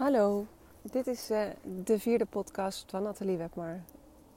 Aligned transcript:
Hallo, 0.00 0.46
dit 0.82 1.06
is 1.06 1.30
uh, 1.30 1.42
de 1.84 1.98
vierde 1.98 2.26
podcast 2.26 2.90
van 2.90 3.02
Nathalie 3.02 3.36
Webmar. 3.36 3.80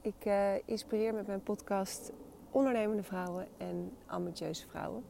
Ik 0.01 0.25
uh, 0.25 0.53
inspireer 0.65 1.13
met 1.13 1.27
mijn 1.27 1.43
podcast 1.43 2.11
ondernemende 2.51 3.03
vrouwen 3.03 3.47
en 3.57 3.91
ambitieuze 4.05 4.67
vrouwen. 4.67 5.03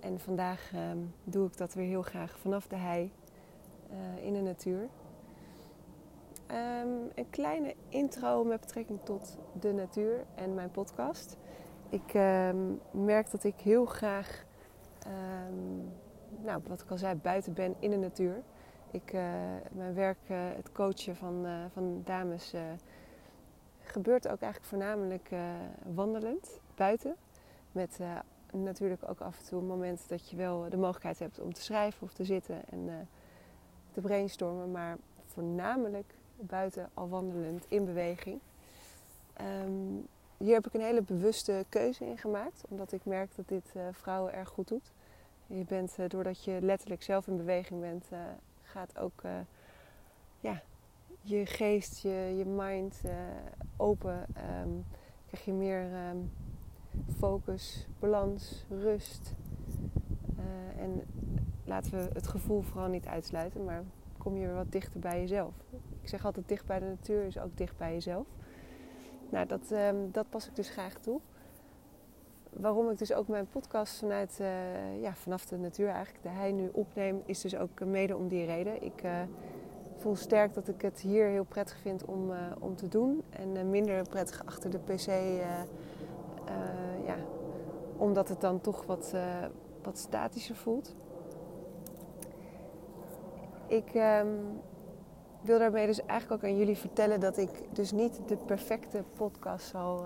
En 0.00 0.20
vandaag 0.20 0.72
uh, 0.74 0.80
doe 1.24 1.46
ik 1.46 1.56
dat 1.56 1.74
weer 1.74 1.86
heel 1.86 2.02
graag 2.02 2.38
vanaf 2.38 2.66
de 2.66 2.76
hei 2.76 3.12
uh, 3.90 4.24
in 4.24 4.32
de 4.32 4.40
natuur. 4.40 4.88
Um, 6.50 7.10
een 7.14 7.30
kleine 7.30 7.74
intro 7.88 8.44
met 8.44 8.60
betrekking 8.60 8.98
tot 9.04 9.36
de 9.60 9.72
natuur 9.72 10.24
en 10.34 10.54
mijn 10.54 10.70
podcast. 10.70 11.36
Ik 11.88 12.14
um, 12.14 12.80
merk 12.90 13.30
dat 13.30 13.44
ik 13.44 13.60
heel 13.60 13.84
graag, 13.84 14.44
nou, 16.42 16.62
wat 16.66 16.80
ik 16.80 16.90
al 16.90 16.98
zei, 16.98 17.14
buiten 17.14 17.52
ben 17.52 17.74
in 17.78 17.90
de 17.90 17.96
natuur. 17.96 18.42
Ik, 18.92 19.12
uh, 19.12 19.22
mijn 19.70 19.94
werk, 19.94 20.18
uh, 20.30 20.36
het 20.54 20.72
coachen 20.72 21.16
van, 21.16 21.46
uh, 21.46 21.64
van 21.72 22.02
dames, 22.04 22.54
gebeurt 23.80 24.28
ook 24.28 24.40
eigenlijk 24.40 24.64
voornamelijk 24.64 25.30
wandelend, 25.94 26.60
buiten. 26.74 27.16
Met 27.72 27.98
natuurlijk 28.52 29.08
ook 29.08 29.20
af 29.20 29.38
en 29.38 29.44
toe 29.44 29.60
een 29.60 29.66
moment 29.66 30.08
dat 30.08 30.30
je 30.30 30.36
wel 30.36 30.68
de 30.68 30.76
mogelijkheid 30.76 31.18
hebt 31.18 31.40
om 31.40 31.52
te 31.52 31.62
schrijven 31.62 32.02
of 32.02 32.12
te 32.12 32.24
zitten 32.24 32.62
en 32.70 33.08
te 33.92 34.00
brainstormen. 34.00 34.70
Maar 34.70 34.96
voornamelijk 35.26 36.14
buiten 36.36 36.90
al 36.94 37.08
wandelend, 37.08 37.64
in 37.68 37.84
beweging. 37.84 38.40
Um, 39.64 40.06
hier 40.36 40.54
heb 40.54 40.66
ik 40.66 40.74
een 40.74 40.80
hele 40.80 41.02
bewuste 41.02 41.64
keuze 41.68 42.04
in 42.04 42.18
gemaakt, 42.18 42.64
omdat 42.68 42.92
ik 42.92 43.04
merk 43.04 43.36
dat 43.36 43.48
dit 43.48 43.72
vrouwen 43.92 44.32
erg 44.32 44.48
goed 44.48 44.68
doet. 44.68 44.92
Je 45.46 45.64
bent, 45.64 45.96
doordat 46.08 46.44
je 46.44 46.58
letterlijk 46.60 47.02
zelf 47.02 47.26
in 47.26 47.36
beweging 47.36 47.80
bent, 47.80 48.04
gaat 48.72 48.98
ook 48.98 49.22
uh, 49.24 49.32
ja, 50.40 50.62
je 51.20 51.46
geest, 51.46 51.98
je, 51.98 52.34
je 52.36 52.44
mind 52.44 53.02
uh, 53.04 53.12
open. 53.76 54.26
Um, 54.62 54.84
krijg 55.26 55.44
je 55.44 55.52
meer 55.52 56.08
um, 56.10 56.32
focus, 57.18 57.86
balans, 57.98 58.64
rust. 58.68 59.34
Uh, 60.38 60.82
en 60.82 61.02
laten 61.64 61.90
we 61.90 62.10
het 62.12 62.26
gevoel 62.26 62.62
vooral 62.62 62.88
niet 62.88 63.06
uitsluiten, 63.06 63.64
maar 63.64 63.82
kom 64.18 64.36
je 64.36 64.46
weer 64.46 64.54
wat 64.54 64.72
dichter 64.72 65.00
bij 65.00 65.20
jezelf. 65.20 65.54
Ik 66.00 66.08
zeg 66.08 66.24
altijd 66.24 66.48
dicht 66.48 66.66
bij 66.66 66.78
de 66.78 66.84
natuur 66.84 67.24
is 67.24 67.38
ook 67.38 67.56
dicht 67.56 67.76
bij 67.76 67.92
jezelf. 67.92 68.26
Nou, 69.30 69.46
dat, 69.46 69.70
um, 69.70 70.12
dat 70.12 70.30
pas 70.30 70.48
ik 70.48 70.56
dus 70.56 70.70
graag 70.70 70.94
toe 70.94 71.20
waarom 72.52 72.90
ik 72.90 72.98
dus 72.98 73.12
ook 73.12 73.28
mijn 73.28 73.46
podcast 73.46 73.98
vanuit, 73.98 74.38
uh, 74.40 75.02
ja, 75.02 75.14
vanaf 75.14 75.46
de 75.46 75.56
natuur 75.56 75.88
eigenlijk, 75.88 76.22
de 76.22 76.28
hei 76.28 76.52
nu 76.52 76.68
opneem, 76.72 77.22
is 77.24 77.40
dus 77.40 77.56
ook 77.56 77.84
mede 77.84 78.16
om 78.16 78.28
die 78.28 78.44
reden. 78.44 78.82
Ik 78.82 79.02
uh, 79.04 79.20
voel 79.96 80.16
sterk 80.16 80.54
dat 80.54 80.68
ik 80.68 80.82
het 80.82 81.00
hier 81.00 81.26
heel 81.26 81.44
prettig 81.44 81.78
vind 81.78 82.04
om, 82.04 82.30
uh, 82.30 82.36
om 82.58 82.76
te 82.76 82.88
doen. 82.88 83.22
En 83.30 83.70
minder 83.70 84.08
prettig 84.08 84.46
achter 84.46 84.70
de 84.70 84.78
pc, 84.78 85.06
ja, 87.06 87.16
omdat 87.96 88.28
het 88.28 88.40
dan 88.40 88.60
toch 88.60 88.86
wat, 88.86 89.14
wat 89.82 89.98
statischer 89.98 90.56
voelt. 90.56 90.94
Ik 93.66 93.94
um, 93.94 94.60
wil 95.40 95.58
daarmee 95.58 95.86
dus 95.86 96.04
eigenlijk 96.04 96.42
ook 96.42 96.50
aan 96.50 96.56
jullie 96.56 96.76
vertellen 96.76 97.20
dat 97.20 97.36
ik 97.36 97.50
dus 97.72 97.92
niet 97.92 98.20
de 98.26 98.36
perfecte 98.36 99.04
podcast 99.16 99.66
zal 99.66 100.04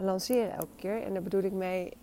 lanceren 0.00 0.52
elke 0.52 0.76
keer. 0.76 1.02
En 1.02 1.12
daar 1.12 1.22
bedoel 1.22 1.42
ik 1.42 1.52
mee, 1.52 1.96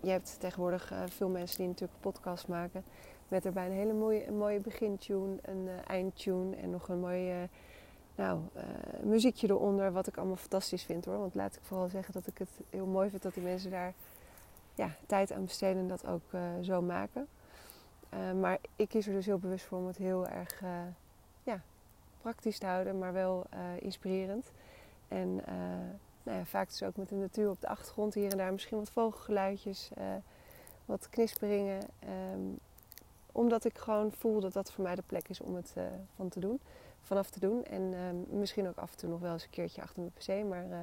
je 0.00 0.10
hebt 0.10 0.40
tegenwoordig 0.40 0.92
uh, 0.92 1.02
veel 1.06 1.28
mensen 1.28 1.56
die 1.56 1.66
natuurlijk 1.66 1.92
een 1.94 2.12
podcast 2.12 2.48
maken. 2.48 2.84
Met 3.28 3.44
erbij 3.44 3.66
een 3.66 3.72
hele 3.72 3.92
mooie, 3.92 4.26
een 4.26 4.36
mooie 4.36 4.60
begintune, 4.60 5.36
een 5.42 5.66
uh, 5.66 5.72
eindtune 5.86 6.56
en 6.56 6.70
nog 6.70 6.88
een 6.88 7.00
mooie 7.00 7.32
uh, 7.32 7.48
nou, 8.14 8.40
muziekje 9.02 9.48
eronder. 9.48 9.92
Wat 9.92 10.06
ik 10.06 10.16
allemaal 10.16 10.36
fantastisch 10.36 10.84
vind 10.84 11.04
hoor. 11.04 11.18
Want 11.18 11.34
laat 11.34 11.54
ik 11.54 11.62
vooral 11.62 11.88
zeggen 11.88 12.12
dat 12.12 12.26
ik 12.26 12.38
het 12.38 12.50
heel 12.70 12.86
mooi 12.86 13.10
vind 13.10 13.22
dat 13.22 13.34
die 13.34 13.42
mensen 13.42 13.70
daar 13.70 13.92
ja, 14.74 14.90
tijd 15.06 15.32
aan 15.32 15.44
besteden 15.44 15.82
en 15.82 15.88
dat 15.88 16.06
ook 16.06 16.22
zo 16.60 16.82
maken. 16.82 17.28
maar 18.40 18.58
ik 18.76 18.88
kies 18.88 19.06
er 19.06 19.12
dus 19.12 19.26
heel 19.26 19.38
bewust 19.38 19.64
voor 19.64 19.78
om 19.78 19.86
het 19.86 19.96
heel 19.96 20.28
erg 20.28 20.62
ja, 21.42 21.60
praktisch 22.20 22.58
te 22.58 22.66
houden, 22.66 22.98
maar 22.98 23.12
wel 23.12 23.46
inspirerend. 23.78 24.50
En 25.08 25.42
nou 26.22 26.38
ja, 26.38 26.44
vaak 26.44 26.68
dus 26.68 26.82
ook 26.82 26.96
met 26.96 27.08
de 27.08 27.14
natuur 27.14 27.50
op 27.50 27.60
de 27.60 27.68
achtergrond. 27.68 28.14
Hier 28.14 28.30
en 28.30 28.36
daar 28.36 28.52
misschien 28.52 28.78
wat 28.78 28.90
vogelgeluidjes, 28.90 29.90
uh, 29.98 30.04
wat 30.84 31.08
knisperingen. 31.10 31.82
Um, 32.32 32.58
omdat 33.32 33.64
ik 33.64 33.78
gewoon 33.78 34.12
voel 34.12 34.40
dat 34.40 34.52
dat 34.52 34.72
voor 34.72 34.84
mij 34.84 34.94
de 34.94 35.02
plek 35.06 35.28
is 35.28 35.40
om 35.40 35.54
het 35.54 35.74
uh, 35.78 35.84
van 36.16 36.28
te 36.28 36.40
doen, 36.40 36.60
vanaf 37.00 37.30
te 37.30 37.40
doen. 37.40 37.64
En 37.64 37.82
um, 37.82 38.26
misschien 38.38 38.68
ook 38.68 38.76
af 38.76 38.90
en 38.90 38.96
toe 38.96 39.08
nog 39.08 39.20
wel 39.20 39.32
eens 39.32 39.42
een 39.42 39.50
keertje 39.50 39.82
achter 39.82 40.00
mijn 40.00 40.12
pc. 40.12 40.48
Maar 40.48 40.66
uh, 40.66 40.76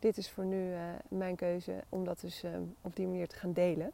dit 0.00 0.16
is 0.16 0.30
voor 0.30 0.44
nu 0.44 0.74
mijn 1.08 1.36
keuze 1.36 1.82
om 1.88 2.04
dat 2.04 2.20
dus 2.20 2.44
op 2.80 2.96
die 2.96 3.06
manier 3.06 3.28
te 3.28 3.36
gaan 3.36 3.52
delen. 3.52 3.92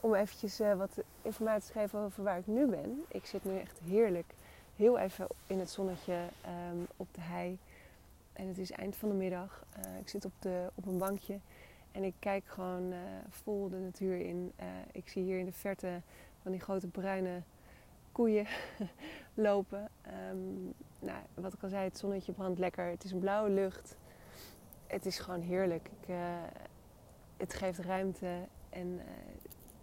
Om 0.00 0.14
eventjes 0.14 0.58
wat 0.58 0.98
informatie 1.22 1.72
te 1.72 1.78
geven 1.78 1.98
over 1.98 2.22
waar 2.22 2.38
ik 2.38 2.46
nu 2.46 2.66
ben. 2.66 3.04
Ik 3.08 3.26
zit 3.26 3.44
nu 3.44 3.58
echt 3.58 3.78
heerlijk, 3.84 4.34
heel 4.76 4.98
even 4.98 5.26
in 5.46 5.58
het 5.58 5.70
zonnetje 5.70 6.16
op 6.96 7.08
de 7.12 7.20
hei. 7.20 7.58
En 8.36 8.48
het 8.48 8.58
is 8.58 8.70
eind 8.70 8.96
van 8.96 9.08
de 9.08 9.14
middag. 9.14 9.64
Uh, 9.78 9.98
ik 9.98 10.08
zit 10.08 10.24
op, 10.24 10.32
de, 10.38 10.70
op 10.74 10.86
een 10.86 10.98
bankje 10.98 11.38
en 11.92 12.04
ik 12.04 12.14
kijk 12.18 12.44
gewoon 12.46 12.92
uh, 12.92 12.98
vol 13.28 13.68
de 13.68 13.76
natuur 13.76 14.20
in. 14.20 14.52
Uh, 14.60 14.66
ik 14.92 15.08
zie 15.08 15.22
hier 15.22 15.38
in 15.38 15.44
de 15.44 15.52
verte 15.52 16.00
van 16.42 16.52
die 16.52 16.60
grote 16.60 16.86
bruine 16.86 17.42
koeien 18.12 18.46
lopen. 19.34 19.88
Um, 20.30 20.74
nou, 20.98 21.18
wat 21.34 21.52
ik 21.52 21.62
al 21.62 21.68
zei, 21.68 21.84
het 21.84 21.98
zonnetje 21.98 22.32
brandt 22.32 22.58
lekker. 22.58 22.90
Het 22.90 23.04
is 23.04 23.12
een 23.12 23.18
blauwe 23.18 23.50
lucht. 23.50 23.96
Het 24.86 25.06
is 25.06 25.18
gewoon 25.18 25.40
heerlijk. 25.40 25.90
Ik, 26.00 26.14
het 27.36 27.54
geeft 27.54 27.78
ruimte 27.78 28.38
en 28.70 29.00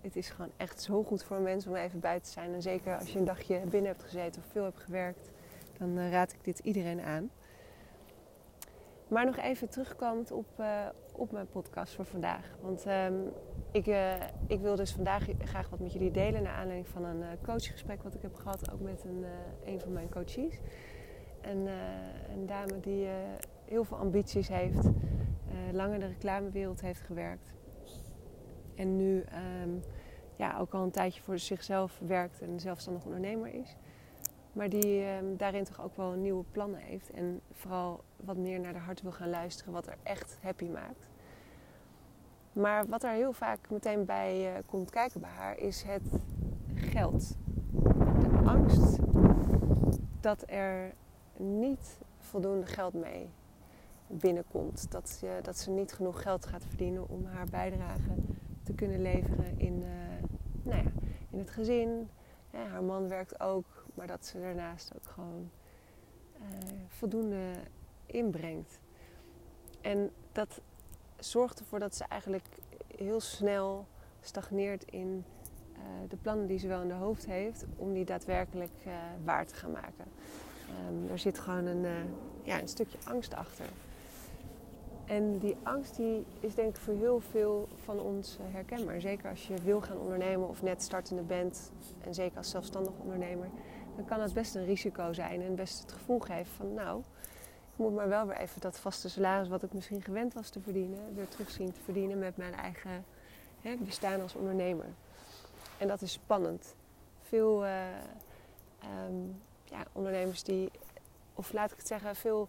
het 0.01 0.15
is 0.15 0.29
gewoon 0.29 0.51
echt 0.57 0.81
zo 0.81 1.03
goed 1.03 1.23
voor 1.23 1.37
een 1.37 1.43
mens 1.43 1.67
om 1.67 1.75
even 1.75 1.99
buiten 1.99 2.27
te 2.27 2.33
zijn. 2.33 2.53
En 2.53 2.61
zeker 2.61 2.97
als 2.97 3.09
je 3.09 3.19
een 3.19 3.25
dagje 3.25 3.59
binnen 3.59 3.91
hebt 3.91 4.03
gezeten 4.03 4.41
of 4.41 4.51
veel 4.51 4.63
hebt 4.63 4.79
gewerkt, 4.79 5.29
dan 5.77 6.09
raad 6.09 6.33
ik 6.33 6.43
dit 6.43 6.59
iedereen 6.59 7.01
aan. 7.01 7.29
Maar 9.13 9.25
nog 9.25 9.37
even 9.37 9.69
terugkomend 9.69 10.31
op, 10.31 10.47
uh, 10.59 10.85
op 11.11 11.31
mijn 11.31 11.47
podcast 11.47 11.93
voor 11.93 12.05
vandaag. 12.05 12.57
Want 12.61 12.85
um, 12.87 13.31
ik, 13.71 13.87
uh, 13.87 14.13
ik 14.47 14.59
wil 14.59 14.75
dus 14.75 14.91
vandaag 14.91 15.27
graag 15.43 15.69
wat 15.69 15.79
met 15.79 15.93
jullie 15.93 16.11
delen. 16.11 16.43
Naar 16.43 16.53
aanleiding 16.53 16.87
van 16.87 17.05
een 17.05 17.19
uh, 17.19 17.27
coachgesprek 17.43 18.03
wat 18.03 18.13
ik 18.13 18.21
heb 18.21 18.35
gehad. 18.35 18.71
Ook 18.71 18.81
met 18.81 19.03
een, 19.03 19.25
een 19.65 19.79
van 19.79 19.93
mijn 19.93 20.09
coaches. 20.09 20.59
En, 21.41 21.67
een 22.33 22.45
dame 22.45 22.79
die 22.79 23.07
heel 23.65 23.83
veel 23.83 23.97
ambities 23.97 24.47
heeft. 24.47 24.89
lang 25.71 25.93
in 25.93 25.99
de 25.99 26.07
reclamewereld 26.07 26.81
heeft 26.81 27.01
gewerkt. 27.01 27.53
En 28.75 28.95
nu 28.95 29.25
um, 29.63 29.81
ja, 30.35 30.57
ook 30.57 30.73
al 30.73 30.83
een 30.83 30.91
tijdje 30.91 31.21
voor 31.21 31.39
zichzelf 31.39 31.99
werkt 32.05 32.41
en 32.41 32.59
zelfstandig 32.59 33.05
ondernemer 33.05 33.53
is. 33.53 33.75
Maar 34.53 34.69
die 34.69 35.03
eh, 35.03 35.15
daarin 35.37 35.63
toch 35.63 35.81
ook 35.81 35.95
wel 35.95 36.11
nieuwe 36.11 36.43
plannen 36.51 36.79
heeft. 36.79 37.11
En 37.11 37.41
vooral 37.51 38.03
wat 38.15 38.37
meer 38.37 38.59
naar 38.59 38.73
de 38.73 38.79
hart 38.79 39.01
wil 39.01 39.11
gaan 39.11 39.29
luisteren. 39.29 39.73
Wat 39.73 39.87
er 39.87 39.97
echt 40.03 40.37
happy 40.41 40.65
maakt. 40.65 41.07
Maar 42.53 42.87
wat 42.87 43.03
er 43.03 43.11
heel 43.11 43.33
vaak 43.33 43.69
meteen 43.69 44.05
bij 44.05 44.53
uh, 44.53 44.59
komt 44.65 44.89
kijken 44.89 45.21
bij 45.21 45.29
haar 45.29 45.57
is 45.57 45.83
het 45.83 46.03
geld. 46.73 47.37
De 48.19 48.41
angst 48.45 48.99
dat 50.19 50.43
er 50.45 50.93
niet 51.37 51.99
voldoende 52.17 52.65
geld 52.65 52.93
mee 52.93 53.29
binnenkomt. 54.07 54.91
Dat 54.91 55.09
ze, 55.09 55.39
dat 55.41 55.57
ze 55.57 55.69
niet 55.69 55.93
genoeg 55.93 56.21
geld 56.21 56.45
gaat 56.45 56.65
verdienen 56.67 57.09
om 57.09 57.25
haar 57.25 57.45
bijdrage 57.49 58.15
te 58.63 58.73
kunnen 58.73 59.01
leveren 59.01 59.59
in, 59.59 59.73
uh, 59.73 59.87
nou 60.63 60.83
ja, 60.83 60.91
in 61.29 61.39
het 61.39 61.49
gezin. 61.49 62.09
Haar 62.57 62.83
man 62.83 63.07
werkt 63.07 63.39
ook 63.39 63.65
maar 63.93 64.07
dat 64.07 64.25
ze 64.25 64.39
daarnaast 64.39 64.91
ook 64.95 65.05
gewoon 65.05 65.49
uh, 66.41 66.47
voldoende 66.87 67.51
inbrengt. 68.05 68.79
En 69.81 70.11
dat 70.31 70.61
zorgt 71.19 71.59
ervoor 71.59 71.79
dat 71.79 71.95
ze 71.95 72.05
eigenlijk 72.09 72.45
heel 72.97 73.19
snel 73.19 73.87
stagneert 74.21 74.83
in 74.83 75.25
uh, 75.73 75.79
de 76.09 76.15
plannen 76.15 76.47
die 76.47 76.59
ze 76.59 76.67
wel 76.67 76.81
in 76.81 76.87
de 76.87 76.93
hoofd 76.93 77.25
heeft, 77.25 77.65
om 77.75 77.93
die 77.93 78.05
daadwerkelijk 78.05 78.71
uh, 78.87 78.93
waar 79.23 79.45
te 79.45 79.55
gaan 79.55 79.71
maken. 79.71 80.05
Um, 80.89 81.09
er 81.09 81.19
zit 81.19 81.39
gewoon 81.39 81.65
een, 81.65 81.85
ja, 82.43 82.61
een 82.61 82.67
stukje 82.67 82.97
angst 83.03 83.33
achter. 83.33 83.65
En 85.05 85.37
die 85.37 85.55
angst 85.63 85.95
die 85.95 86.25
is 86.39 86.55
denk 86.55 86.75
ik 86.75 86.81
voor 86.81 86.93
heel 86.93 87.19
veel 87.19 87.67
van 87.83 87.99
ons 87.99 88.37
herkenbaar. 88.41 89.01
Zeker 89.01 89.29
als 89.29 89.47
je 89.47 89.53
wil 89.63 89.81
gaan 89.81 89.97
ondernemen 89.97 90.49
of 90.49 90.61
net 90.61 90.83
startende 90.83 91.21
bent. 91.21 91.71
En 92.01 92.13
zeker 92.13 92.37
als 92.37 92.49
zelfstandig 92.49 92.93
ondernemer 93.01 93.49
dan 93.95 94.05
kan 94.05 94.21
het 94.21 94.33
best 94.33 94.55
een 94.55 94.65
risico 94.65 95.13
zijn 95.13 95.41
en 95.41 95.55
best 95.55 95.81
het 95.81 95.91
gevoel 95.91 96.19
geven 96.19 96.53
van 96.55 96.73
nou, 96.73 96.99
ik 97.71 97.79
moet 97.79 97.95
maar 97.95 98.09
wel 98.09 98.25
weer 98.25 98.37
even 98.37 98.61
dat 98.61 98.79
vaste 98.79 99.09
salaris 99.09 99.47
wat 99.47 99.63
ik 99.63 99.73
misschien 99.73 100.01
gewend 100.01 100.33
was 100.33 100.49
te 100.49 100.59
verdienen, 100.59 101.15
weer 101.15 101.27
terug 101.27 101.49
zien 101.49 101.71
te 101.71 101.81
verdienen 101.83 102.19
met 102.19 102.37
mijn 102.37 102.53
eigen 102.53 103.05
hè, 103.61 103.75
bestaan 103.77 104.21
als 104.21 104.35
ondernemer. 104.35 104.87
En 105.77 105.87
dat 105.87 106.01
is 106.01 106.11
spannend. 106.11 106.75
Veel 107.21 107.65
uh, 107.65 107.85
um, 109.07 109.41
ja, 109.63 109.83
ondernemers 109.91 110.43
die, 110.43 110.71
of 111.33 111.53
laat 111.53 111.71
ik 111.71 111.77
het 111.77 111.87
zeggen, 111.87 112.15
veel 112.15 112.47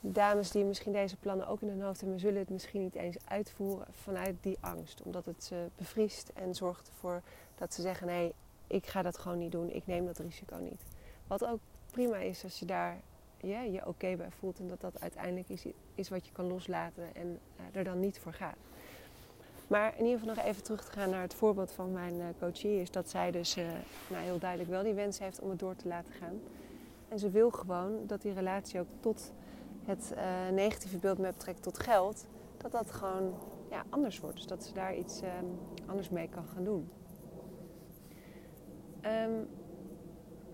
dames 0.00 0.50
die 0.50 0.64
misschien 0.64 0.92
deze 0.92 1.16
plannen 1.16 1.48
ook 1.48 1.60
in 1.60 1.68
hun 1.68 1.82
hoofd 1.82 2.00
hebben, 2.00 2.20
zullen 2.20 2.38
het 2.38 2.50
misschien 2.50 2.82
niet 2.82 2.94
eens 2.94 3.16
uitvoeren 3.24 3.86
vanuit 3.90 4.36
die 4.40 4.58
angst. 4.60 5.02
Omdat 5.02 5.26
het 5.26 5.44
ze 5.44 5.66
bevriest 5.76 6.28
en 6.34 6.54
zorgt 6.54 6.88
ervoor 6.88 7.22
dat 7.54 7.74
ze 7.74 7.82
zeggen: 7.82 8.06
nee, 8.06 8.34
ik 8.66 8.86
ga 8.86 9.02
dat 9.02 9.18
gewoon 9.18 9.38
niet 9.38 9.52
doen, 9.52 9.70
ik 9.70 9.86
neem 9.86 10.06
dat 10.06 10.18
risico 10.18 10.56
niet. 10.56 10.82
Wat 11.26 11.44
ook 11.44 11.60
prima 11.90 12.16
is 12.16 12.44
als 12.44 12.58
je 12.58 12.66
daar 12.66 13.00
ja, 13.40 13.60
je 13.60 13.86
oké 13.86 14.16
bij 14.16 14.30
voelt 14.30 14.58
en 14.58 14.68
dat 14.68 14.80
dat 14.80 15.00
uiteindelijk 15.00 15.48
is, 15.48 15.64
is 15.94 16.08
wat 16.08 16.26
je 16.26 16.32
kan 16.32 16.46
loslaten 16.46 17.14
en 17.14 17.38
uh, 17.56 17.76
er 17.76 17.84
dan 17.84 18.00
niet 18.00 18.18
voor 18.18 18.32
gaat. 18.32 18.56
Maar 19.66 19.92
in 19.98 20.04
ieder 20.04 20.18
geval 20.18 20.34
nog 20.34 20.44
even 20.44 20.62
terug 20.62 20.84
te 20.84 20.92
gaan 20.92 21.10
naar 21.10 21.22
het 21.22 21.34
voorbeeld 21.34 21.72
van 21.72 21.92
mijn 21.92 22.14
uh, 22.14 22.24
coachie, 22.38 22.80
is 22.80 22.90
dat 22.90 23.10
zij 23.10 23.30
dus 23.30 23.56
uh, 23.56 23.64
nou, 24.10 24.24
heel 24.24 24.38
duidelijk 24.38 24.70
wel 24.70 24.82
die 24.82 24.94
wens 24.94 25.18
heeft 25.18 25.40
om 25.40 25.50
het 25.50 25.58
door 25.58 25.76
te 25.76 25.88
laten 25.88 26.12
gaan. 26.12 26.40
En 27.08 27.18
ze 27.18 27.30
wil 27.30 27.50
gewoon 27.50 28.06
dat 28.06 28.22
die 28.22 28.32
relatie 28.32 28.80
ook 28.80 28.86
tot 29.00 29.32
het 29.86 30.14
negatieve 30.52 30.98
beeld 30.98 31.18
met 31.18 31.32
betrekking 31.32 31.64
tot 31.64 31.78
geld, 31.78 32.26
dat 32.56 32.72
dat 32.72 32.90
gewoon 32.90 33.34
ja, 33.70 33.84
anders 33.88 34.20
wordt. 34.20 34.36
Dus 34.36 34.46
dat 34.46 34.64
ze 34.64 34.74
daar 34.74 34.96
iets 34.96 35.22
um, 35.22 35.58
anders 35.86 36.10
mee 36.10 36.28
kan 36.28 36.44
gaan 36.44 36.64
doen. 36.64 36.90
Um, 39.02 39.48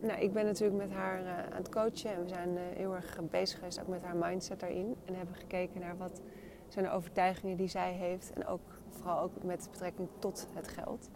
nou, 0.00 0.20
ik 0.20 0.32
ben 0.32 0.44
natuurlijk 0.44 0.78
met 0.78 0.92
haar 0.92 1.22
uh, 1.22 1.38
aan 1.38 1.52
het 1.52 1.68
coachen 1.68 2.12
en 2.12 2.22
we 2.22 2.28
zijn 2.28 2.48
uh, 2.48 2.60
heel 2.74 2.94
erg 2.94 3.20
bezig 3.30 3.58
geweest 3.58 3.80
ook 3.80 3.86
met 3.86 4.02
haar 4.02 4.16
mindset 4.16 4.60
daarin. 4.60 4.96
En 5.04 5.14
hebben 5.14 5.34
gekeken 5.34 5.80
naar 5.80 5.96
wat 5.96 6.20
zijn 6.68 6.84
de 6.84 6.90
overtuigingen 6.90 7.56
die 7.56 7.68
zij 7.68 7.92
heeft 7.92 8.32
en 8.32 8.46
ook 8.46 8.80
vooral 8.88 9.20
ook 9.20 9.42
met 9.42 9.68
betrekking 9.70 10.08
tot 10.18 10.46
het 10.54 10.68
geld. 10.68 11.10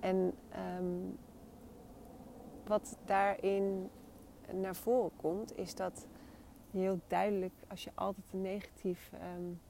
En 0.00 0.32
um, 0.78 1.18
wat 2.66 2.96
daarin 3.04 3.90
naar 4.52 4.76
voren 4.76 5.10
komt, 5.16 5.58
is 5.58 5.74
dat 5.74 6.06
heel 6.80 7.00
duidelijk, 7.06 7.54
als 7.68 7.84
je 7.84 7.90
altijd 7.94 8.26
een 8.32 8.42
negatief 8.42 9.10
um, 9.36 9.60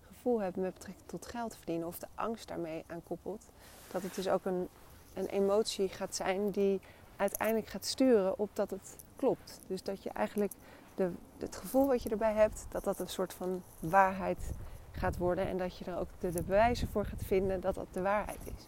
gevoel 0.00 0.40
hebt 0.40 0.56
met 0.56 0.74
betrekking 0.74 1.08
tot 1.08 1.26
geld 1.26 1.56
verdienen 1.56 1.86
of 1.86 1.98
de 1.98 2.06
angst 2.14 2.48
daarmee 2.48 2.84
aan 2.86 3.02
koppelt, 3.02 3.44
dat 3.92 4.02
het 4.02 4.14
dus 4.14 4.28
ook 4.28 4.44
een, 4.44 4.68
een 5.14 5.26
emotie 5.26 5.88
gaat 5.88 6.16
zijn 6.16 6.50
die 6.50 6.80
uiteindelijk 7.16 7.68
gaat 7.68 7.84
sturen 7.84 8.38
op 8.38 8.50
dat 8.52 8.70
het 8.70 8.96
klopt. 9.16 9.60
Dus 9.66 9.82
dat 9.82 10.02
je 10.02 10.10
eigenlijk 10.10 10.52
de, 10.94 11.10
het 11.38 11.56
gevoel 11.56 11.86
wat 11.86 12.02
je 12.02 12.08
erbij 12.08 12.34
hebt, 12.34 12.66
dat 12.68 12.84
dat 12.84 12.98
een 12.98 13.08
soort 13.08 13.34
van 13.34 13.62
waarheid 13.78 14.52
gaat 14.92 15.16
worden. 15.16 15.48
En 15.48 15.58
dat 15.58 15.78
je 15.78 15.84
er 15.84 15.98
ook 15.98 16.08
de, 16.18 16.30
de 16.30 16.42
bewijzen 16.42 16.88
voor 16.88 17.04
gaat 17.04 17.22
vinden 17.24 17.60
dat 17.60 17.74
dat 17.74 17.86
de 17.92 18.02
waarheid 18.02 18.40
is. 18.44 18.64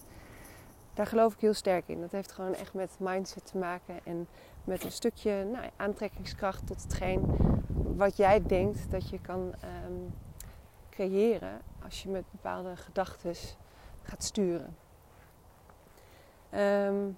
Daar 0.95 1.07
geloof 1.07 1.35
ik 1.35 1.41
heel 1.41 1.55
sterk 1.55 1.89
in. 1.89 2.01
Dat 2.01 2.13
heeft 2.13 2.33
gewoon 2.33 2.55
echt 2.55 2.75
met 2.75 2.97
mindset 2.99 3.47
te 3.47 3.59
maken 3.59 4.01
en 4.05 4.27
met 4.65 4.85
een 4.85 4.93
stukje 4.93 5.45
nou, 5.45 5.67
aantrekkingskracht 5.77 6.67
tot 6.67 6.83
hetgeen 6.83 7.25
wat 7.97 8.17
jij 8.17 8.43
denkt 8.43 8.91
dat 8.91 9.09
je 9.09 9.21
kan 9.21 9.55
um, 9.87 10.15
creëren 10.91 11.61
als 11.85 12.03
je 12.03 12.09
met 12.09 12.25
bepaalde 12.31 12.77
gedachten 12.77 13.35
gaat 14.03 14.25
sturen. 14.25 14.77
Um, 16.55 17.17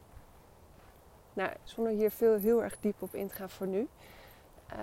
nou, 1.32 1.50
zonder 1.62 1.92
hier 1.92 2.10
veel, 2.10 2.34
heel 2.34 2.62
erg 2.62 2.76
diep 2.80 3.02
op 3.02 3.14
in 3.14 3.28
te 3.28 3.34
gaan 3.34 3.50
voor 3.50 3.66
nu, 3.66 3.88
uh, 4.72 4.78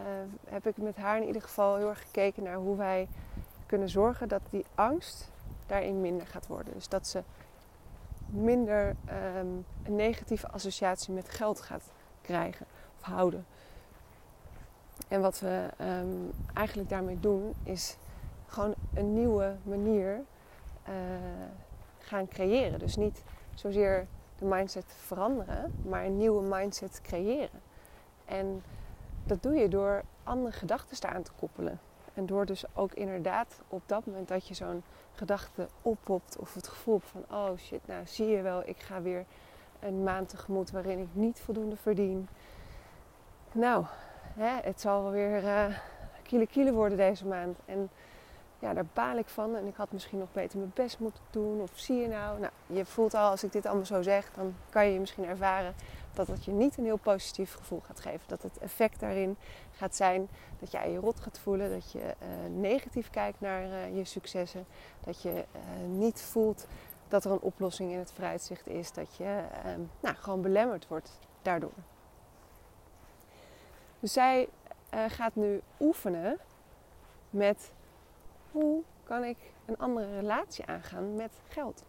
heb 0.49 0.67
ik 0.67 0.77
met 0.77 0.95
haar 0.95 1.17
in 1.17 1.27
ieder 1.27 1.41
geval 1.41 1.75
heel 1.75 1.89
erg 1.89 2.01
gekeken 2.01 2.43
naar 2.43 2.55
hoe 2.55 2.77
wij 2.77 3.07
kunnen 3.65 3.89
zorgen 3.89 4.27
dat 4.27 4.41
die 4.49 4.65
angst 4.75 5.31
daarin 5.65 6.01
minder 6.01 6.27
gaat 6.27 6.47
worden. 6.47 6.73
Dus 6.73 6.87
dat 6.87 7.07
ze 7.07 7.23
minder 8.25 8.87
um, 8.87 9.65
een 9.83 9.95
negatieve 9.95 10.47
associatie 10.47 11.13
met 11.13 11.29
geld 11.29 11.61
gaat 11.61 11.91
krijgen 12.21 12.65
of 12.99 13.01
houden. 13.01 13.45
En 15.11 15.21
wat 15.21 15.39
we 15.39 15.67
um, 15.81 16.31
eigenlijk 16.53 16.89
daarmee 16.89 17.19
doen, 17.19 17.53
is 17.63 17.97
gewoon 18.47 18.73
een 18.93 19.13
nieuwe 19.13 19.55
manier 19.63 20.21
uh, 20.89 20.93
gaan 21.99 22.27
creëren. 22.27 22.79
Dus 22.79 22.95
niet 22.95 23.23
zozeer 23.53 24.07
de 24.37 24.45
mindset 24.45 24.85
veranderen, 24.87 25.73
maar 25.85 26.05
een 26.05 26.17
nieuwe 26.17 26.41
mindset 26.41 27.01
creëren. 27.01 27.61
En 28.25 28.63
dat 29.23 29.43
doe 29.43 29.53
je 29.53 29.67
door 29.67 30.03
andere 30.23 30.55
gedachten 30.55 31.09
aan 31.09 31.23
te 31.23 31.31
koppelen. 31.39 31.79
En 32.13 32.25
door 32.25 32.45
dus 32.45 32.63
ook 32.73 32.93
inderdaad 32.93 33.59
op 33.67 33.81
dat 33.85 34.05
moment 34.05 34.27
dat 34.27 34.47
je 34.47 34.53
zo'n 34.53 34.83
gedachte 35.13 35.67
oppopt 35.81 36.37
of 36.37 36.53
het 36.53 36.67
gevoel 36.67 36.99
van 36.99 37.23
oh 37.31 37.57
shit, 37.57 37.87
nou 37.87 38.07
zie 38.07 38.27
je 38.27 38.41
wel, 38.41 38.61
ik 38.65 38.79
ga 38.79 39.01
weer 39.01 39.25
een 39.79 40.03
maand 40.03 40.29
tegemoet 40.29 40.71
waarin 40.71 40.99
ik 40.99 41.09
niet 41.11 41.39
voldoende 41.39 41.75
verdien. 41.75 42.27
Nou, 43.51 43.85
hè, 44.33 44.59
het 44.63 44.81
zal 44.81 45.03
wel 45.03 45.11
weer 45.11 45.43
uh, 45.43 46.47
kilo 46.47 46.71
worden 46.71 46.97
deze 46.97 47.27
maand. 47.27 47.57
En 47.65 47.89
ja, 48.59 48.73
daar 48.73 48.85
baal 48.93 49.17
ik 49.17 49.27
van. 49.27 49.55
En 49.55 49.67
ik 49.67 49.75
had 49.75 49.91
misschien 49.91 50.19
nog 50.19 50.31
beter 50.31 50.57
mijn 50.57 50.71
best 50.75 50.99
moeten 50.99 51.23
doen. 51.29 51.61
Of 51.61 51.71
zie 51.73 51.97
je 51.97 52.07
nou? 52.07 52.39
Nou, 52.39 52.51
je 52.67 52.85
voelt 52.85 53.13
al, 53.13 53.29
als 53.29 53.43
ik 53.43 53.51
dit 53.51 53.65
allemaal 53.65 53.85
zo 53.85 54.01
zeg, 54.01 54.31
dan 54.35 54.55
kan 54.69 54.87
je 54.87 54.99
misschien 54.99 55.25
ervaren 55.25 55.73
dat 56.13 56.27
het 56.27 56.45
je 56.45 56.51
niet 56.51 56.77
een 56.77 56.83
heel 56.83 56.97
positief 56.97 57.53
gevoel 57.53 57.81
gaat 57.85 57.99
geven. 57.99 58.21
Dat 58.27 58.41
het 58.41 58.57
effect 58.57 58.99
daarin 58.99 59.37
gaat 59.71 59.95
zijn 59.95 60.27
dat 60.59 60.71
jij 60.71 60.91
je 60.91 60.97
rot 60.97 61.19
gaat 61.19 61.39
voelen. 61.39 61.69
Dat 61.69 61.91
je 61.91 61.99
uh, 61.99 62.59
negatief 62.59 63.09
kijkt 63.09 63.41
naar 63.41 63.63
uh, 63.63 63.97
je 63.97 64.05
successen. 64.05 64.65
Dat 65.05 65.21
je 65.21 65.45
niet 65.87 66.21
voelt 66.21 66.67
dat 67.07 67.25
er 67.25 67.31
een 67.31 67.41
oplossing 67.41 67.91
in 67.91 67.99
het 67.99 68.11
vooruitzicht 68.11 68.67
is. 68.67 68.91
Dat 68.91 69.15
je 69.15 69.41
nou, 69.99 70.15
gewoon 70.15 70.41
belemmerd 70.41 70.87
wordt 70.87 71.19
daardoor. 71.41 71.71
Dus 74.01 74.13
zij 74.13 74.49
gaat 75.07 75.35
nu 75.35 75.61
oefenen 75.79 76.37
met 77.29 77.73
hoe 78.51 78.81
kan 79.03 79.23
ik 79.23 79.37
een 79.65 79.77
andere 79.77 80.19
relatie 80.19 80.65
aangaan 80.65 81.15
met 81.15 81.31
geld? 81.47 81.83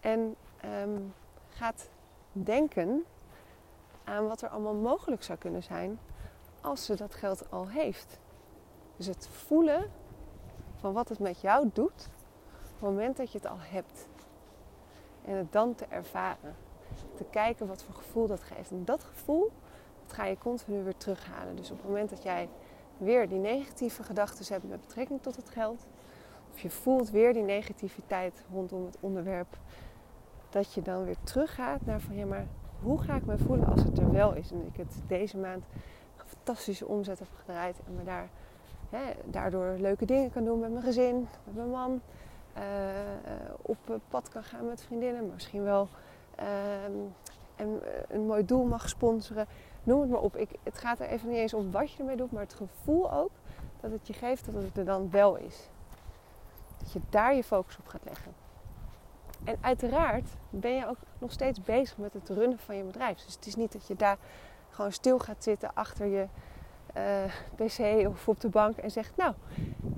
En 0.00 0.36
um, 0.64 1.14
gaat 1.48 1.88
denken 2.32 3.04
aan 4.04 4.26
wat 4.26 4.42
er 4.42 4.48
allemaal 4.48 4.74
mogelijk 4.74 5.22
zou 5.22 5.38
kunnen 5.38 5.62
zijn 5.62 5.98
als 6.60 6.84
ze 6.84 6.96
dat 6.96 7.14
geld 7.14 7.50
al 7.50 7.68
heeft. 7.68 8.18
Dus 8.96 9.06
het 9.06 9.28
voelen 9.28 9.90
van 10.76 10.92
wat 10.92 11.08
het 11.08 11.18
met 11.18 11.40
jou 11.40 11.70
doet 11.72 12.08
op 12.52 12.70
het 12.72 12.80
moment 12.80 13.16
dat 13.16 13.32
je 13.32 13.38
het 13.38 13.46
al 13.46 13.60
hebt. 13.60 14.08
En 15.24 15.36
het 15.36 15.52
dan 15.52 15.74
te 15.74 15.84
ervaren. 15.84 16.56
Te 17.14 17.24
kijken 17.24 17.66
wat 17.66 17.82
voor 17.82 17.94
gevoel 17.94 18.26
dat 18.26 18.42
geeft. 18.42 18.70
En 18.70 18.84
dat 18.84 19.04
gevoel 19.04 19.52
ga 20.20 20.26
je 20.26 20.38
continu 20.38 20.82
weer 20.82 20.96
terughalen. 20.96 21.56
Dus 21.56 21.70
op 21.70 21.76
het 21.76 21.86
moment 21.86 22.10
dat 22.10 22.22
jij 22.22 22.48
weer 22.96 23.28
die 23.28 23.38
negatieve 23.38 24.02
gedachten 24.02 24.52
hebt 24.52 24.68
met 24.68 24.80
betrekking 24.80 25.22
tot 25.22 25.36
het 25.36 25.50
geld. 25.50 25.86
Of 26.52 26.60
je 26.60 26.70
voelt 26.70 27.10
weer 27.10 27.32
die 27.32 27.42
negativiteit 27.42 28.44
rondom 28.52 28.84
het 28.84 28.96
onderwerp. 29.00 29.58
Dat 30.50 30.74
je 30.74 30.82
dan 30.82 31.04
weer 31.04 31.16
teruggaat 31.22 31.86
naar 31.86 32.00
van 32.00 32.16
ja, 32.16 32.26
maar 32.26 32.46
hoe 32.82 33.00
ga 33.00 33.14
ik 33.14 33.26
me 33.26 33.38
voelen 33.38 33.66
als 33.66 33.82
het 33.82 33.98
er 33.98 34.10
wel 34.10 34.34
is? 34.34 34.50
En 34.50 34.66
ik 34.66 34.76
het 34.76 35.02
deze 35.06 35.36
maand 35.36 35.64
een 36.16 36.26
fantastische 36.26 36.86
omzet 36.86 37.18
heb 37.18 37.28
gedraaid 37.38 37.76
en 37.86 37.94
me 37.96 38.04
daar, 38.04 38.28
hè, 38.90 39.12
daardoor 39.24 39.76
leuke 39.78 40.04
dingen 40.04 40.30
kan 40.30 40.44
doen 40.44 40.60
met 40.60 40.70
mijn 40.70 40.84
gezin, 40.84 41.28
met 41.44 41.54
mijn 41.54 41.70
man. 41.70 42.00
Uh, 42.56 42.62
op 43.62 44.00
pad 44.08 44.28
kan 44.28 44.42
gaan 44.42 44.66
met 44.66 44.82
vriendinnen, 44.82 45.30
misschien 45.32 45.62
wel 45.62 45.88
uh, 46.40 46.46
een, 47.56 47.80
een 48.08 48.26
mooi 48.26 48.44
doel 48.44 48.64
mag 48.64 48.88
sponsoren 48.88 49.46
noem 49.82 50.00
het 50.00 50.10
maar 50.10 50.20
op. 50.20 50.36
Ik, 50.36 50.50
het 50.62 50.78
gaat 50.78 51.00
er 51.00 51.08
even 51.08 51.28
niet 51.28 51.38
eens 51.38 51.54
om 51.54 51.70
wat 51.70 51.92
je 51.92 51.98
ermee 51.98 52.16
doet, 52.16 52.32
maar 52.32 52.42
het 52.42 52.54
gevoel 52.54 53.12
ook 53.12 53.30
dat 53.80 53.90
het 53.90 54.06
je 54.06 54.12
geeft 54.12 54.52
dat 54.52 54.62
het 54.62 54.78
er 54.78 54.84
dan 54.84 55.10
wel 55.10 55.36
is. 55.36 55.68
Dat 56.78 56.92
je 56.92 57.00
daar 57.10 57.34
je 57.34 57.44
focus 57.44 57.78
op 57.78 57.86
gaat 57.86 58.04
leggen. 58.04 58.32
En 59.44 59.56
uiteraard 59.60 60.28
ben 60.50 60.74
je 60.74 60.88
ook 60.88 60.96
nog 61.18 61.32
steeds 61.32 61.62
bezig 61.62 61.98
met 61.98 62.12
het 62.12 62.28
runnen 62.28 62.58
van 62.58 62.76
je 62.76 62.82
bedrijf. 62.82 63.24
Dus 63.24 63.34
het 63.34 63.46
is 63.46 63.56
niet 63.56 63.72
dat 63.72 63.86
je 63.86 63.96
daar 63.96 64.18
gewoon 64.70 64.92
stil 64.92 65.18
gaat 65.18 65.44
zitten 65.44 65.74
achter 65.74 66.06
je 66.06 66.26
uh, 66.96 67.24
pc 67.54 68.08
of 68.08 68.28
op 68.28 68.40
de 68.40 68.48
bank 68.48 68.76
en 68.76 68.90
zegt: 68.90 69.16
Nou, 69.16 69.34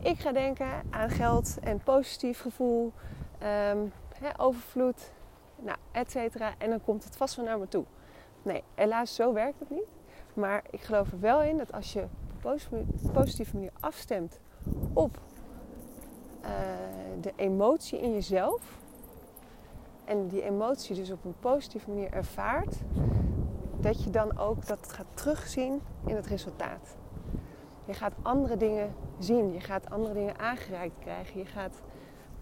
ik 0.00 0.18
ga 0.18 0.32
denken 0.32 0.66
aan 0.90 1.10
geld 1.10 1.58
en 1.62 1.78
positief 1.78 2.40
gevoel, 2.40 2.92
um, 3.70 3.92
overvloed, 4.36 5.10
nou, 5.56 5.76
et 5.92 6.10
cetera. 6.10 6.54
En 6.58 6.70
dan 6.70 6.80
komt 6.84 7.04
het 7.04 7.16
vast 7.16 7.36
wel 7.36 7.44
naar 7.44 7.58
me 7.58 7.68
toe. 7.68 7.84
Nee, 8.42 8.62
helaas 8.74 9.14
zo 9.14 9.32
werkt 9.32 9.58
het 9.58 9.70
niet. 9.70 9.88
Maar 10.34 10.62
ik 10.70 10.80
geloof 10.80 11.12
er 11.12 11.20
wel 11.20 11.42
in 11.42 11.56
dat 11.56 11.72
als 11.72 11.92
je 11.92 12.02
op 12.34 12.58
een 12.70 13.10
positieve 13.12 13.54
manier 13.54 13.72
afstemt 13.80 14.40
op 14.92 15.20
uh, 16.42 16.48
de 17.20 17.32
emotie 17.36 18.00
in 18.00 18.12
jezelf. 18.12 18.78
En 20.04 20.28
die 20.28 20.42
emotie 20.42 20.96
dus 20.96 21.10
op 21.10 21.24
een 21.24 21.34
positieve 21.40 21.90
manier 21.90 22.12
ervaart. 22.12 22.76
Dat 23.80 24.04
je 24.04 24.10
dan 24.10 24.38
ook 24.38 24.66
dat 24.66 24.92
gaat 24.92 25.06
terugzien 25.14 25.80
in 26.06 26.16
het 26.16 26.26
resultaat. 26.26 26.96
Je 27.84 27.94
gaat 27.94 28.12
andere 28.22 28.56
dingen 28.56 28.94
zien. 29.18 29.52
Je 29.52 29.60
gaat 29.60 29.90
andere 29.90 30.14
dingen 30.14 30.38
aangereikt 30.38 30.98
krijgen. 30.98 31.38
Je 31.38 31.46
gaat 31.46 31.82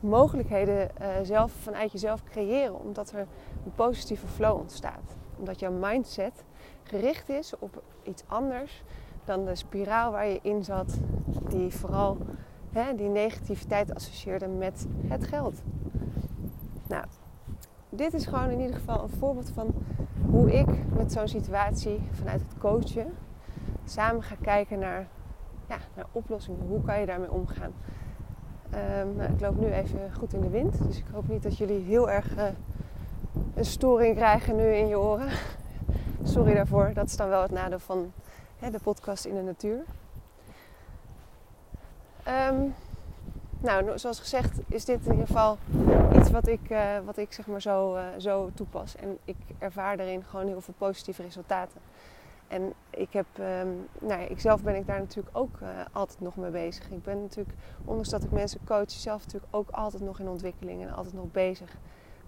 mogelijkheden 0.01 0.91
uh, 1.01 1.09
zelf 1.23 1.53
vanuit 1.53 1.93
jezelf 1.93 2.23
creëren. 2.25 2.81
Omdat 2.81 3.11
er 3.11 3.27
een 3.65 3.75
positieve 3.75 4.27
flow 4.27 4.59
ontstaat. 4.59 5.17
Omdat 5.41 5.61
jouw 5.61 5.73
mindset 5.73 6.45
gericht 6.83 7.29
is 7.29 7.59
op 7.59 7.83
iets 8.03 8.23
anders 8.27 8.83
dan 9.25 9.45
de 9.45 9.55
spiraal 9.55 10.13
waar 10.13 10.27
je 10.27 10.39
in 10.43 10.65
zat, 10.65 10.99
die 11.49 11.75
vooral 11.75 12.17
hè, 12.73 12.95
die 12.95 13.09
negativiteit 13.09 13.95
associeerde 13.95 14.49
met 14.49 14.87
het 15.07 15.27
geld. 15.27 15.63
Nou, 16.87 17.05
dit 17.89 18.15
is 18.15 18.27
gewoon 18.27 18.51
in 18.51 18.61
ieder 18.61 18.77
geval 18.77 19.03
een 19.03 19.09
voorbeeld 19.19 19.51
van 19.51 19.75
hoe 20.31 20.53
ik 20.53 20.69
met 20.97 21.13
zo'n 21.13 21.29
situatie 21.29 22.01
vanuit 22.11 22.41
het 22.41 22.59
coachen 22.59 23.13
samen 23.85 24.23
ga 24.23 24.35
kijken 24.41 24.79
naar, 24.79 25.09
ja, 25.69 25.79
naar 25.95 26.07
oplossingen. 26.13 26.67
Hoe 26.67 26.83
kan 26.83 27.01
je 27.01 27.07
daarmee 27.07 27.31
omgaan? 27.31 27.73
Um, 29.01 29.21
ik 29.21 29.41
loop 29.41 29.61
nu 29.61 29.73
even 29.73 30.15
goed 30.15 30.33
in 30.33 30.41
de 30.41 30.49
wind, 30.49 30.87
dus 30.87 30.99
ik 30.99 31.05
hoop 31.13 31.29
niet 31.29 31.43
dat 31.43 31.59
jullie 31.59 31.85
heel 31.85 32.11
erg 32.11 32.37
uh, 32.37 32.45
een 33.61 33.67
storing 33.67 34.17
krijgen 34.17 34.57
nu 34.57 34.75
in 34.75 34.89
je 34.89 34.99
oren. 34.99 35.29
Sorry 36.33 36.55
daarvoor, 36.55 36.91
dat 36.95 37.07
is 37.07 37.17
dan 37.17 37.29
wel 37.29 37.43
het 37.43 37.51
nadeel 37.51 37.79
van 37.79 38.13
hè, 38.59 38.71
de 38.71 38.79
podcast 38.83 39.25
in 39.25 39.35
de 39.35 39.43
natuur. 39.43 39.85
Um, 42.29 42.75
nou, 43.61 43.99
zoals 43.99 44.21
gezegd 44.21 44.59
is 44.69 44.85
dit 44.85 45.05
in 45.05 45.11
ieder 45.11 45.27
geval 45.27 45.59
iets 46.15 46.31
wat 46.31 46.49
ik, 46.49 46.71
uh, 46.71 46.99
wat 47.05 47.17
ik 47.17 47.33
zeg 47.33 47.47
maar 47.47 47.63
zo, 47.63 47.97
uh, 47.97 48.03
zo 48.19 48.51
toepas. 48.55 48.97
En 48.97 49.19
ik 49.25 49.37
ervaar 49.59 49.97
daarin 49.97 50.25
gewoon 50.25 50.47
heel 50.47 50.61
veel 50.61 50.75
positieve 50.79 51.23
resultaten. 51.23 51.81
En 52.49 52.73
ik 52.91 53.13
heb, 53.13 53.27
um, 53.39 53.89
nou 53.99 54.21
ja, 54.21 54.29
ik 54.29 54.41
zelf 54.41 54.63
ben 54.63 54.77
ik 54.77 54.87
daar 54.87 55.01
natuurlijk 55.01 55.37
ook 55.37 55.61
uh, 55.63 55.69
altijd 55.93 56.21
nog 56.21 56.37
mee 56.37 56.51
bezig. 56.51 56.91
Ik 56.91 57.03
ben 57.03 57.21
natuurlijk, 57.21 57.57
ondanks 57.85 58.09
dat 58.09 58.23
ik 58.23 58.31
mensen 58.31 58.61
coach, 58.65 58.91
zelf 58.91 59.25
natuurlijk 59.25 59.55
ook 59.55 59.71
altijd 59.71 60.03
nog 60.03 60.21
in 60.21 60.29
ontwikkeling 60.29 60.83
en 60.83 60.95
altijd 60.95 61.15
nog 61.15 61.31
bezig 61.33 61.77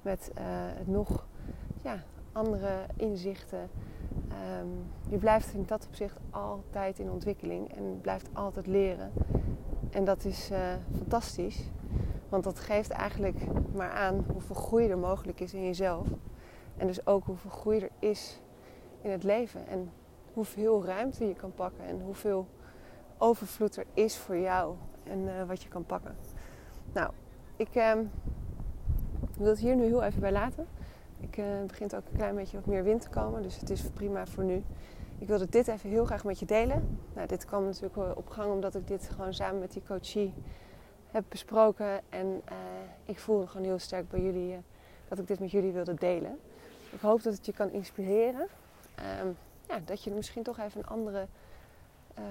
met 0.03 0.31
het 0.35 0.87
nog 0.87 1.27
ja, 1.83 2.03
andere 2.33 2.87
inzichten. 2.97 3.71
Um, 4.61 4.85
je 5.09 5.17
blijft 5.17 5.55
in 5.55 5.65
dat 5.67 5.87
opzicht 5.87 6.17
altijd 6.31 6.99
in 6.99 7.11
ontwikkeling 7.11 7.75
en 7.75 7.99
blijft 8.01 8.29
altijd 8.33 8.67
leren. 8.67 9.13
En 9.91 10.05
dat 10.05 10.25
is 10.25 10.51
uh, 10.51 10.59
fantastisch. 10.97 11.71
Want 12.29 12.45
dat 12.45 12.61
geeft 12.61 12.91
eigenlijk 12.91 13.39
maar 13.75 13.91
aan 13.91 14.25
hoeveel 14.33 14.55
groei 14.55 14.89
er 14.89 14.99
mogelijk 14.99 15.41
is 15.41 15.55
in 15.55 15.65
jezelf. 15.65 16.09
En 16.77 16.87
dus 16.87 17.07
ook 17.07 17.25
hoeveel 17.25 17.51
groei 17.51 17.81
er 17.81 17.91
is 17.99 18.41
in 19.01 19.11
het 19.11 19.23
leven. 19.23 19.67
En 19.67 19.91
hoeveel 20.33 20.85
ruimte 20.85 21.27
je 21.27 21.35
kan 21.35 21.55
pakken. 21.55 21.85
En 21.85 22.01
hoeveel 22.01 22.47
overvloed 23.19 23.77
er 23.77 23.87
is 23.95 24.17
voor 24.17 24.39
jou. 24.39 24.75
En 25.05 25.19
uh, 25.19 25.43
wat 25.47 25.63
je 25.63 25.69
kan 25.69 25.85
pakken. 25.85 26.17
Nou, 26.93 27.11
ik 27.57 27.69
uh, 29.33 29.39
wil 29.39 29.49
het 29.49 29.59
hier 29.59 29.77
nu 29.77 29.85
heel 29.85 30.03
even 30.03 30.21
bij 30.21 30.33
laten. 30.33 30.67
Ik 31.21 31.37
uh, 31.37 31.45
begint 31.67 31.95
ook 31.95 32.03
een 32.11 32.17
klein 32.17 32.35
beetje 32.35 32.57
wat 32.57 32.67
meer 32.67 32.83
wind 32.83 33.01
te 33.01 33.09
komen. 33.09 33.43
Dus 33.43 33.61
het 33.61 33.71
is 33.71 33.83
prima 33.83 34.27
voor 34.27 34.45
nu. 34.45 34.63
Ik 35.19 35.29
wilde 35.29 35.49
dit 35.49 35.69
even 35.69 35.91
heel 35.91 36.05
graag 36.05 36.25
met 36.25 36.39
je 36.39 36.47
delen. 36.47 36.99
Nou, 37.15 37.27
dit 37.29 37.45
kwam 37.45 37.65
natuurlijk 37.65 38.17
op 38.17 38.29
gang 38.29 38.53
omdat 38.53 38.75
ik 38.75 38.89
dit 38.89 39.11
gewoon 39.15 39.35
samen 39.35 39.61
met 39.61 39.73
die 39.73 39.83
coachie 39.87 40.35
heb 41.11 41.25
besproken. 41.29 42.01
En 42.09 42.27
uh, 42.27 42.57
ik 43.05 43.19
voelde 43.19 43.47
gewoon 43.47 43.67
heel 43.67 43.79
sterk 43.79 44.09
bij 44.09 44.21
jullie 44.21 44.53
uh, 44.53 44.59
dat 45.09 45.19
ik 45.19 45.27
dit 45.27 45.41
met 45.41 45.51
jullie 45.51 45.73
wilde 45.73 45.95
delen. 45.95 46.39
Ik 46.91 47.01
hoop 47.01 47.23
dat 47.23 47.35
het 47.35 47.47
je 47.47 47.53
kan 47.53 47.71
inspireren. 47.71 48.49
Um, 49.21 49.37
ja, 49.69 49.81
dat 49.85 50.05
je 50.05 50.11
misschien 50.11 50.43
toch 50.43 50.59
even 50.59 50.81
een 50.81 50.89
andere 50.89 51.27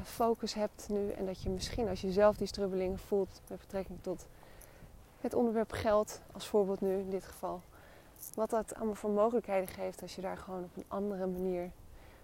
focus 0.03 0.53
hebt 0.53 0.87
nu. 0.89 1.09
En 1.09 1.25
dat 1.25 1.41
je 1.41 1.49
misschien 1.49 1.87
als 1.87 2.01
je 2.01 2.11
zelf 2.11 2.37
die 2.37 2.47
strubbelingen 2.47 2.99
voelt 2.99 3.41
met 3.49 3.59
betrekking 3.59 3.97
tot 4.01 4.27
het 5.21 5.33
onderwerp 5.33 5.71
geld, 5.71 6.21
als 6.31 6.47
voorbeeld 6.47 6.81
nu 6.81 6.97
in 6.97 7.09
dit 7.09 7.23
geval. 7.23 7.61
Wat 8.33 8.49
dat 8.49 8.75
allemaal 8.75 8.95
voor 8.95 9.09
mogelijkheden 9.09 9.67
geeft 9.67 10.01
als 10.01 10.15
je 10.15 10.21
daar 10.21 10.37
gewoon 10.37 10.63
op 10.63 10.75
een 10.75 10.85
andere 10.87 11.27
manier 11.27 11.71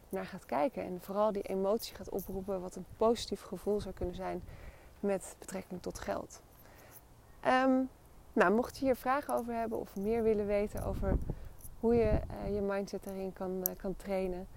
naar 0.10 0.26
gaat 0.26 0.46
kijken. 0.46 0.84
En 0.84 1.02
vooral 1.02 1.32
die 1.32 1.42
emotie 1.42 1.96
gaat 1.96 2.10
oproepen, 2.10 2.62
wat 2.62 2.76
een 2.76 2.86
positief 2.98 3.42
gevoel 3.42 3.82
zou 3.82 3.94
kunnen 3.94 4.16
zijn 4.16 4.44
met 5.00 5.36
betrekking 5.40 5.82
tot 5.82 6.00
geld. 6.00 6.42
Um, 7.46 7.90
nou, 8.34 8.54
mocht 8.54 8.78
je 8.78 8.86
hier 8.86 8.96
vragen 8.96 9.34
over 9.34 9.54
hebben 9.54 9.80
of 9.80 9.96
meer 9.96 10.24
willen 10.24 10.46
weten 10.46 10.84
over 10.84 11.18
hoe 11.80 11.96
je 11.96 12.20
uh, 12.46 12.56
je 12.56 12.62
mindset 12.62 13.06
erin 13.06 13.34
kan, 13.34 13.52
uh, 13.52 13.76
kan 13.78 13.96
trainen, 13.96 14.48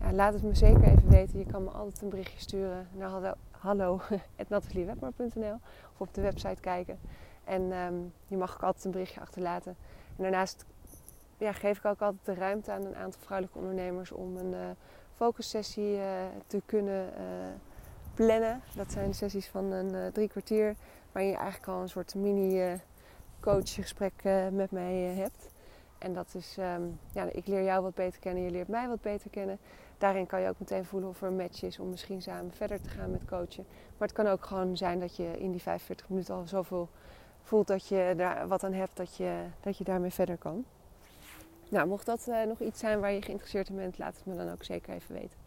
ja, 0.00 0.12
laat 0.12 0.32
het 0.32 0.42
me 0.42 0.54
zeker 0.54 0.84
even 0.84 1.08
weten. 1.08 1.38
Je 1.38 1.46
kan 1.46 1.64
me 1.64 1.70
altijd 1.70 2.02
een 2.02 2.08
berichtje 2.08 2.40
sturen 2.40 2.88
naar 2.92 3.34
hallo, 3.50 3.92
of 5.92 6.00
op 6.00 6.14
de 6.14 6.20
website 6.20 6.60
kijken. 6.60 6.98
En 7.46 8.12
je 8.26 8.36
mag 8.36 8.54
ook 8.54 8.62
altijd 8.62 8.84
een 8.84 8.90
berichtje 8.90 9.20
achterlaten. 9.20 9.76
En 10.16 10.22
daarnaast 10.22 10.64
ja, 11.38 11.52
geef 11.52 11.78
ik 11.78 11.84
ook 11.84 12.00
altijd 12.00 12.24
de 12.24 12.34
ruimte 12.34 12.72
aan 12.72 12.84
een 12.84 12.96
aantal 12.96 13.20
vrouwelijke 13.20 13.58
ondernemers 13.58 14.12
om 14.12 14.36
een 14.36 14.52
uh, 14.52 14.60
focussessie 15.14 15.96
uh, 15.96 16.02
te 16.46 16.62
kunnen 16.66 17.08
uh, 17.12 17.22
plannen. 18.14 18.62
Dat 18.74 18.92
zijn 18.92 19.14
sessies 19.14 19.48
van 19.48 19.64
een 19.72 20.12
drie 20.12 20.28
kwartier, 20.28 20.74
waarin 21.12 21.30
je 21.30 21.38
eigenlijk 21.38 21.68
al 21.68 21.80
een 21.80 21.88
soort 21.88 22.14
mini 22.14 22.80
coachgesprek 23.40 24.22
met 24.52 24.70
mij 24.70 24.94
hebt. 24.94 25.54
En 25.98 26.12
dat 26.12 26.34
is, 26.34 26.56
um, 26.58 26.98
ja, 27.12 27.28
ik 27.32 27.46
leer 27.46 27.64
jou 27.64 27.82
wat 27.82 27.94
beter 27.94 28.20
kennen, 28.20 28.42
je 28.42 28.50
leert 28.50 28.68
mij 28.68 28.88
wat 28.88 29.00
beter 29.00 29.30
kennen. 29.30 29.58
Daarin 29.98 30.26
kan 30.26 30.40
je 30.40 30.48
ook 30.48 30.58
meteen 30.58 30.84
voelen 30.84 31.08
of 31.08 31.22
er 31.22 31.28
een 31.28 31.36
match 31.36 31.62
is 31.62 31.78
om 31.78 31.90
misschien 31.90 32.22
samen 32.22 32.52
verder 32.52 32.80
te 32.80 32.88
gaan 32.88 33.10
met 33.10 33.24
coachen. 33.24 33.64
Maar 33.98 34.08
het 34.08 34.16
kan 34.16 34.26
ook 34.26 34.44
gewoon 34.44 34.76
zijn 34.76 35.00
dat 35.00 35.16
je 35.16 35.38
in 35.38 35.50
die 35.50 35.62
45 35.62 36.08
minuten 36.08 36.34
al 36.34 36.46
zoveel 36.46 36.88
voelt 37.46 37.66
dat 37.66 37.88
je 37.88 38.14
daar 38.16 38.48
wat 38.48 38.64
aan 38.64 38.72
hebt 38.72 38.96
dat 38.96 39.16
je, 39.16 39.42
dat 39.60 39.78
je 39.78 39.84
daarmee 39.84 40.10
verder 40.10 40.36
kan. 40.36 40.64
Nou, 41.68 41.88
mocht 41.88 42.06
dat 42.06 42.26
uh, 42.28 42.42
nog 42.42 42.60
iets 42.60 42.80
zijn 42.80 43.00
waar 43.00 43.12
je 43.12 43.22
geïnteresseerd 43.22 43.68
in 43.68 43.76
bent, 43.76 43.98
laat 43.98 44.16
het 44.16 44.26
me 44.26 44.36
dan 44.36 44.52
ook 44.52 44.64
zeker 44.64 44.94
even 44.94 45.14
weten. 45.14 45.38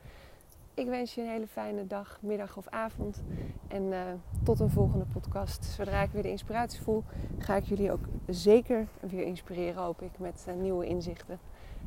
Ik 0.74 0.88
wens 0.88 1.15
je 1.15 1.22
een 1.22 1.29
hele 1.29 1.48
fijne 1.48 1.88
dag, 1.88 2.18
middag 2.22 2.58
of 2.58 2.68
avond. 2.68 3.22
En 3.68 3.84
uh, 3.84 4.01
tot 4.44 4.60
een 4.60 4.70
volgende 4.70 5.06
podcast. 5.13 5.65
Zodra 5.65 6.01
ik 6.01 6.12
weer 6.12 6.22
de 6.22 6.29
inspiratie 6.29 6.82
voel, 6.82 7.03
ga 7.38 7.56
ik 7.56 7.63
jullie 7.63 7.91
ook 7.91 8.06
zeker 8.27 8.88
weer 9.00 9.25
inspireren, 9.25 9.84
hoop 9.84 10.01
ik, 10.01 10.20
met 10.20 10.46
uh, 10.48 10.53
nieuwe 10.53 10.86
inzichten. 10.86 11.39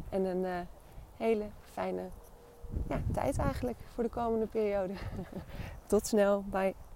En 0.08 0.24
een 0.24 0.66
hele 1.16 1.44
fijne 1.60 2.08
ja, 2.88 3.00
tijd 3.12 3.38
eigenlijk 3.38 3.78
voor 3.94 4.04
de 4.04 4.10
komende 4.10 4.46
periode. 4.46 4.92
tot 5.86 6.06
snel, 6.06 6.44
bye. 6.50 6.91